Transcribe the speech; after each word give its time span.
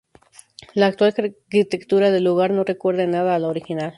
La 0.73 0.87
actual 0.87 1.13
arquitectura 1.15 2.09
del 2.09 2.23
lugar 2.23 2.49
no 2.49 2.63
recuerda 2.63 3.03
en 3.03 3.11
nada 3.11 3.35
a 3.35 3.37
la 3.37 3.49
original. 3.49 3.89